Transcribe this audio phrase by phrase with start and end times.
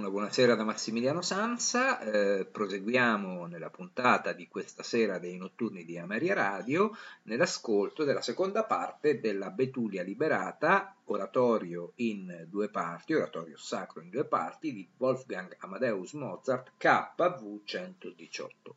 [0.00, 5.98] Una buonasera da Massimiliano Sanza, eh, proseguiamo nella puntata di questa sera dei notturni di
[5.98, 14.00] Ameria Radio nell'ascolto della seconda parte della Betulia Liberata, oratorio in due parti, oratorio sacro
[14.00, 18.76] in due parti di Wolfgang Amadeus Mozart KV 118.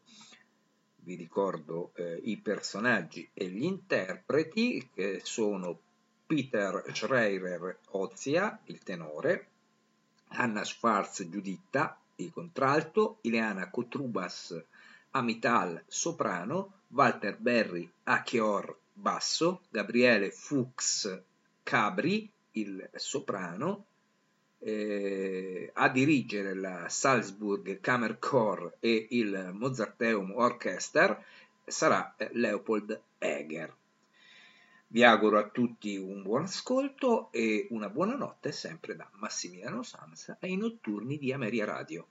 [0.96, 5.80] Vi ricordo eh, i personaggi e gli interpreti che sono
[6.26, 9.52] Peter Schreier Ozia, il tenore,
[10.36, 14.62] Anna Schwarz Giuditta, il contralto, Ileana Cotrubas
[15.12, 21.22] Amital soprano, Walter Berry Achior basso, Gabriele Fuchs
[21.64, 23.86] Cabri il soprano,
[24.60, 31.24] eh, a dirigere la Salzburg Kammerchor e il Mozarteum Orchester
[31.66, 33.74] sarà eh, Leopold Eger.
[34.94, 40.38] Vi auguro a tutti un buon ascolto e una buona notte sempre da Massimiliano Sanza
[40.40, 42.10] ai notturni di Ameria Radio.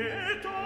[0.00, 0.59] et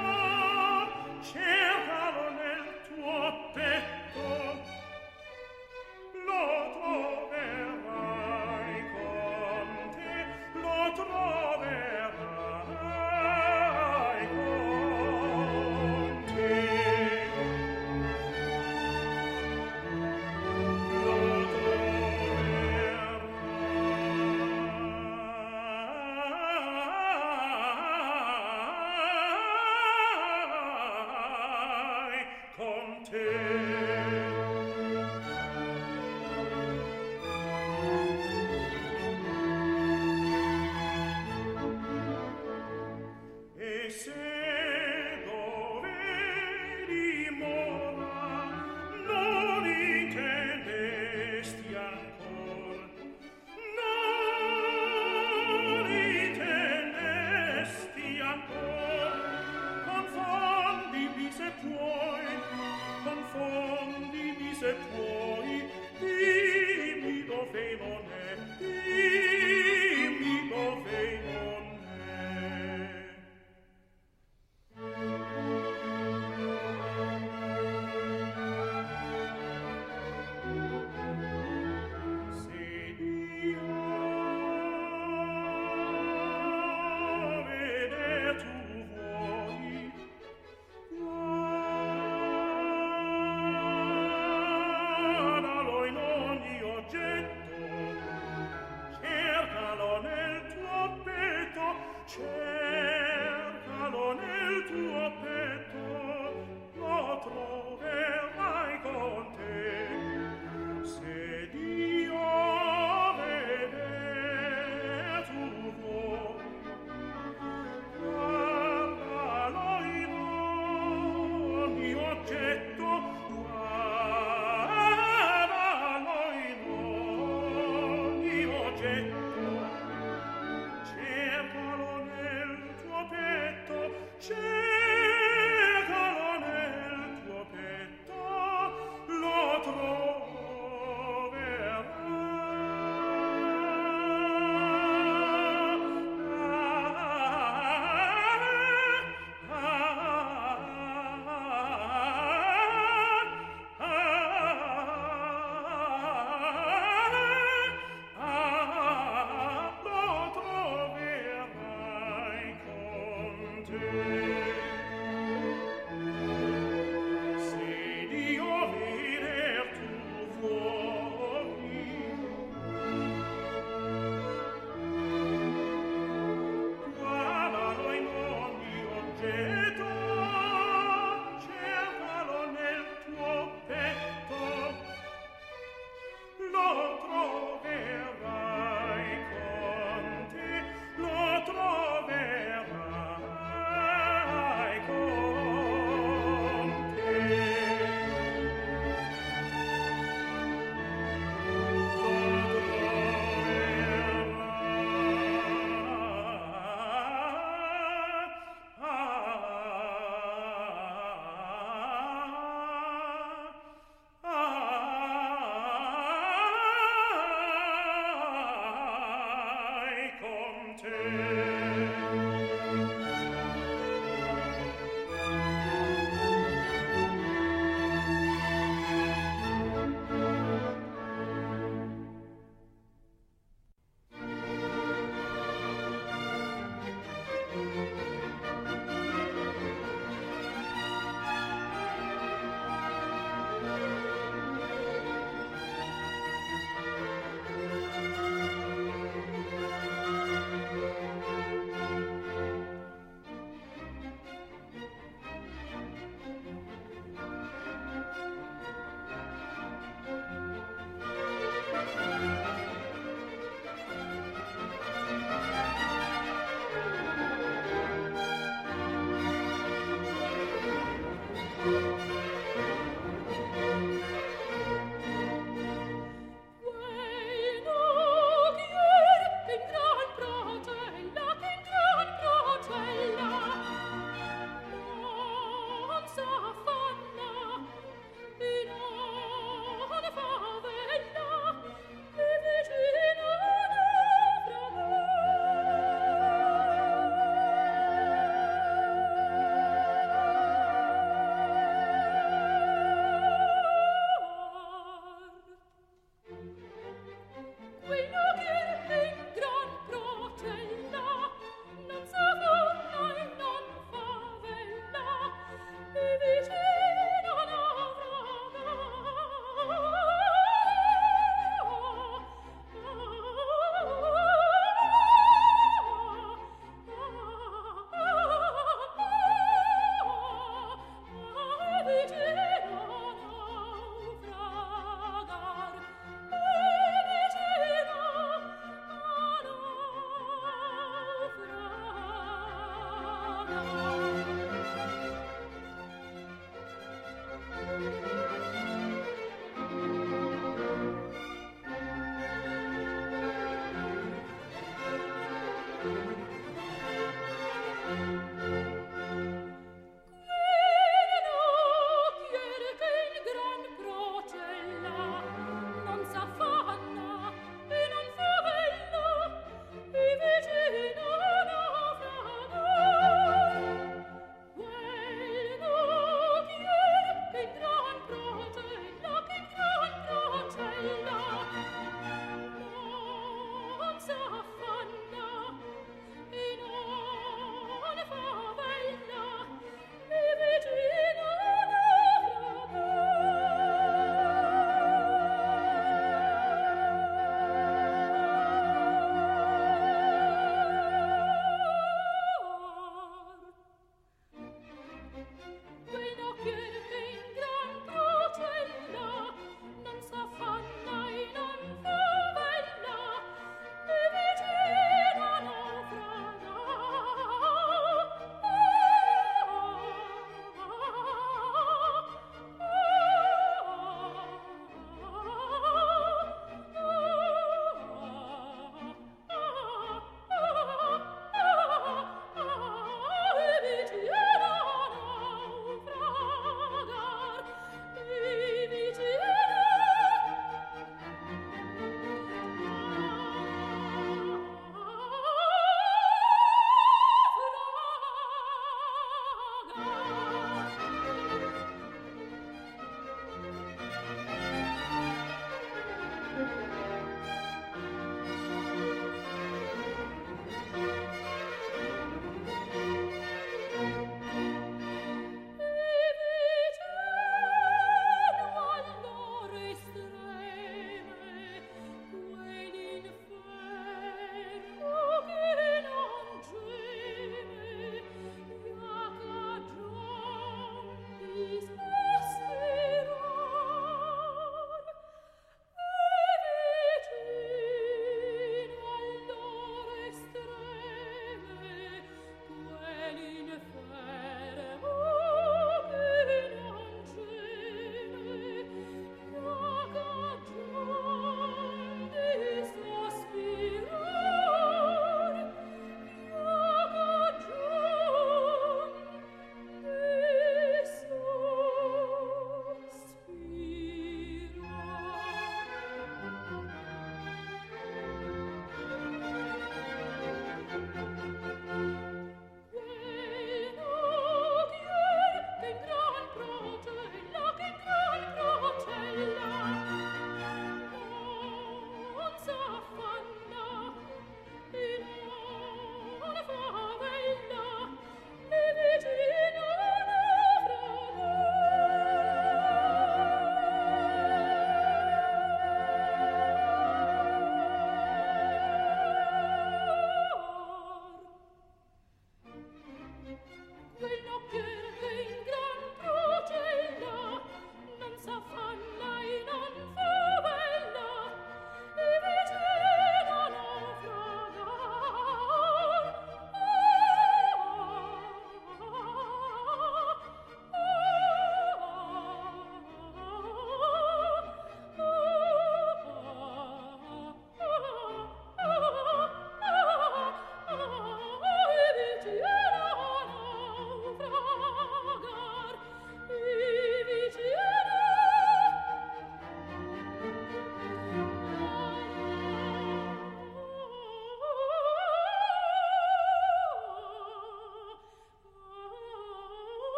[332.17, 332.44] Thank you.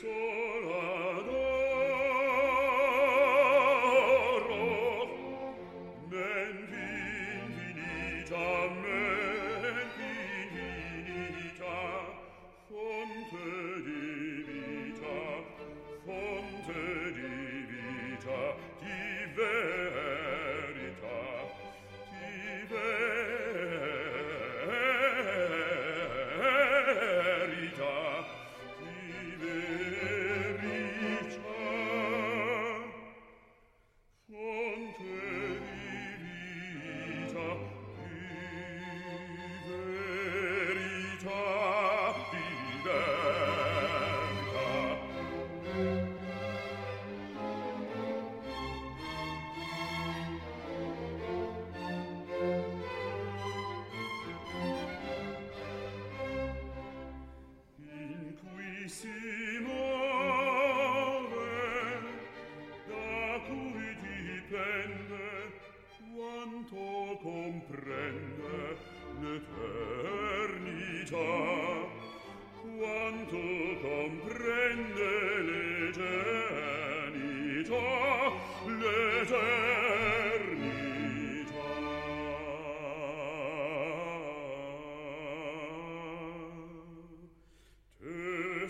[0.00, 0.08] so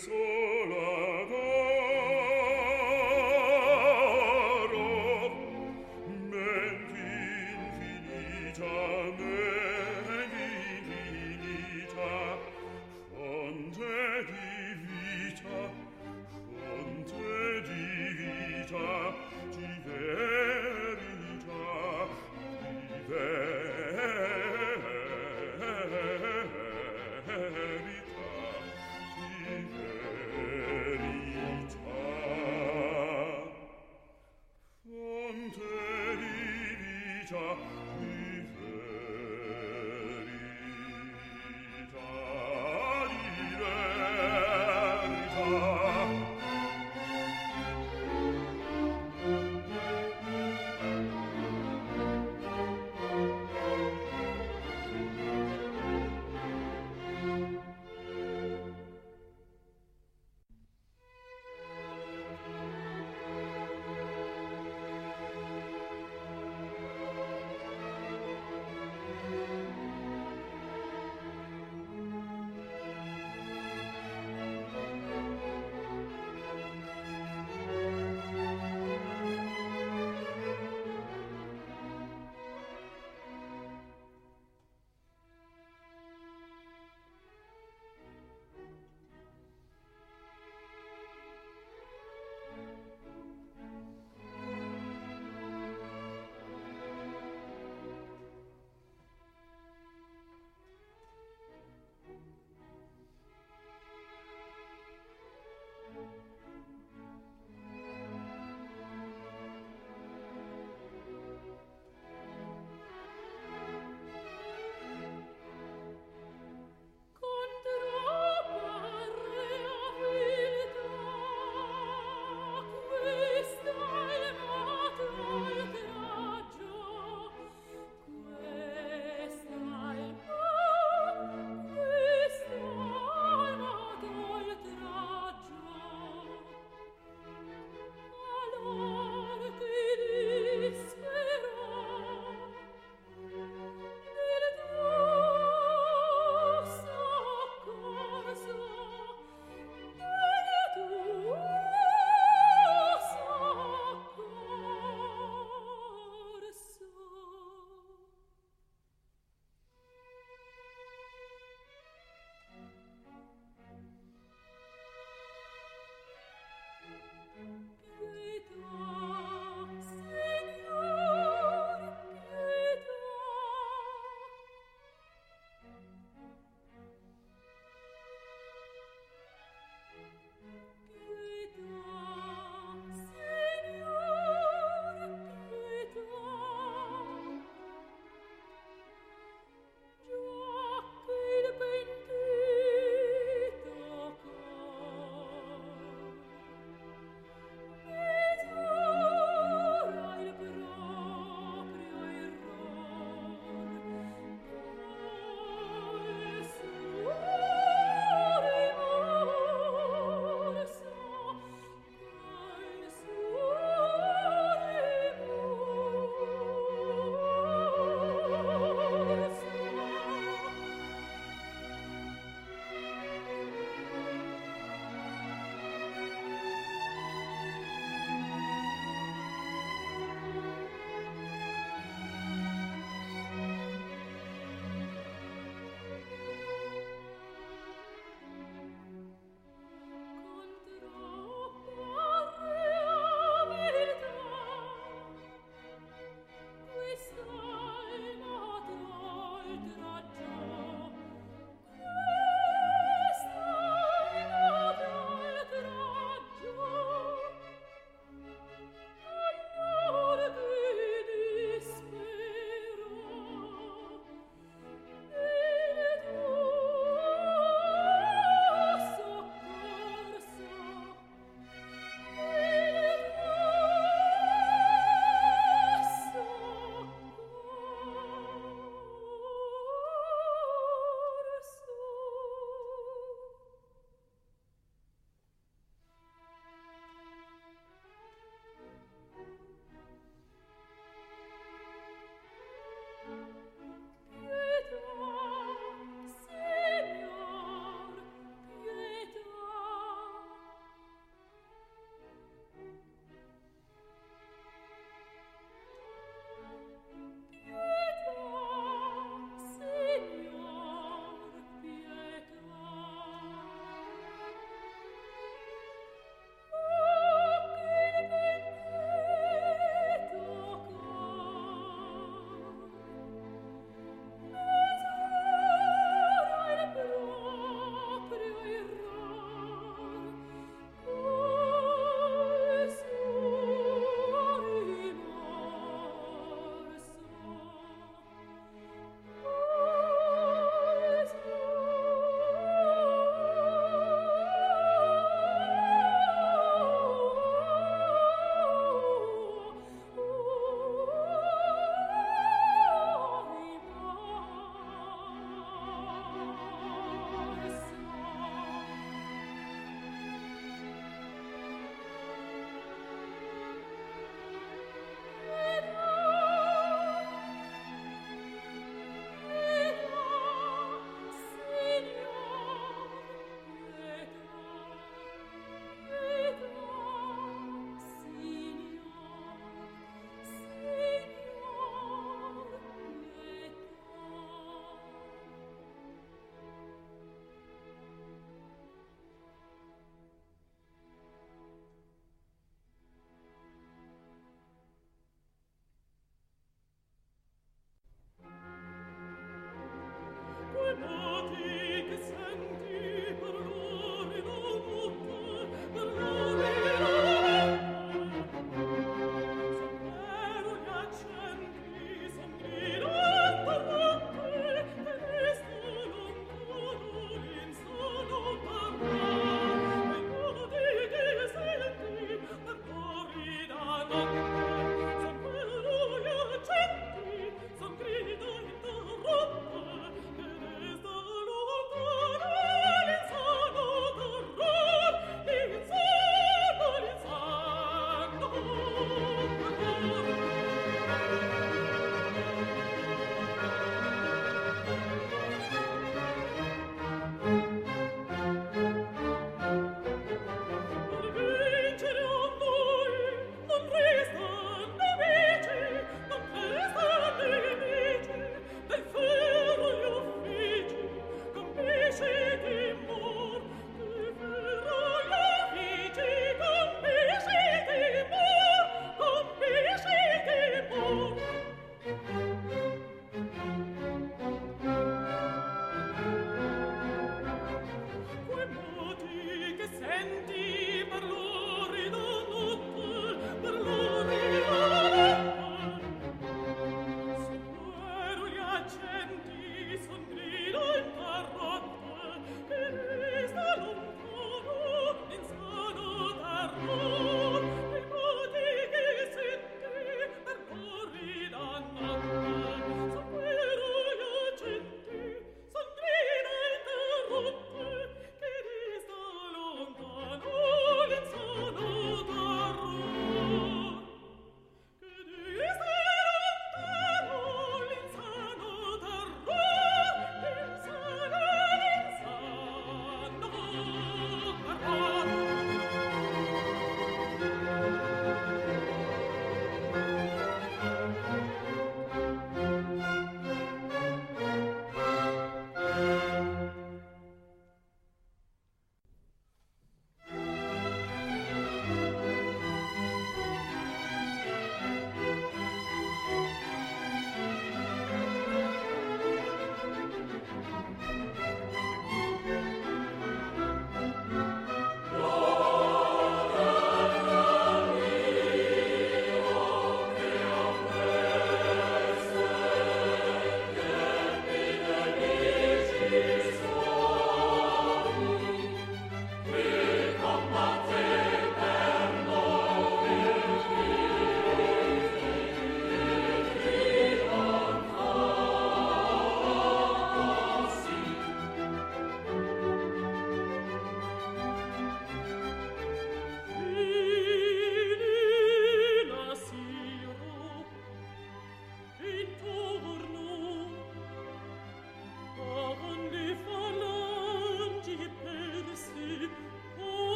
[0.00, 0.49] soul.